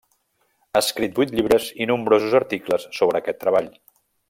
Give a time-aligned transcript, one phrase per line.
[0.73, 3.71] Ha escrit vuit llibres i nombrosos articles sobre aquest treball.